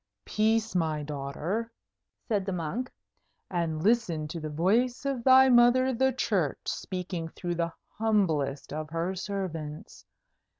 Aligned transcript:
"Peace, 0.25 0.73
my 0.75 1.03
daughter," 1.03 1.71
said 2.27 2.43
the 2.43 2.51
monk; 2.51 2.89
"and 3.51 3.83
listen 3.83 4.27
to 4.29 4.39
the 4.39 4.49
voice 4.49 5.05
of 5.05 5.23
thy 5.23 5.47
mother 5.47 5.93
the 5.93 6.11
Church 6.11 6.57
speaking 6.65 7.27
through 7.27 7.53
the 7.53 7.71
humblest 7.99 8.73
of 8.73 8.89
her 8.89 9.13
servants. 9.13 10.03